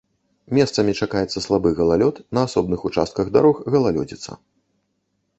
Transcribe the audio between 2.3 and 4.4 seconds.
на асобных участках дарог галалёдзіца.